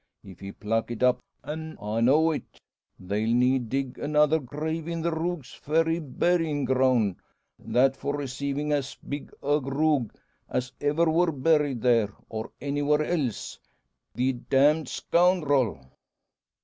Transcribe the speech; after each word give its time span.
If 0.23 0.39
he 0.39 0.51
pluck 0.51 0.89
it 0.89 1.03
up, 1.03 1.19
an' 1.43 1.77
I 1.79 2.01
know 2.01 2.31
it, 2.31 2.57
they'll 2.99 3.31
need 3.35 3.69
dig 3.69 3.99
another 3.99 4.39
grave 4.39 4.87
in 4.87 5.01
the 5.03 5.11
Rogue's 5.11 5.53
Ferry 5.53 5.99
buryin' 5.99 6.65
groun' 6.65 7.17
that 7.59 7.95
for 7.95 8.17
receivin' 8.17 8.71
as 8.71 8.97
big 9.07 9.31
a 9.43 9.59
rogue 9.59 10.11
as 10.49 10.71
ever 10.81 11.05
wor 11.05 11.31
buried 11.31 11.83
there, 11.83 12.11
or 12.29 12.49
anywhere 12.59 13.03
else 13.05 13.59
the 14.15 14.33
d 14.33 14.41
d 14.49 14.85
scoundrel!" 14.85 15.79